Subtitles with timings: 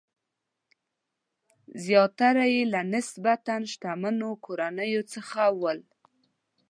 [1.85, 5.79] زیاتره یې له نسبتاً شتمنو کورنیو څخه ول.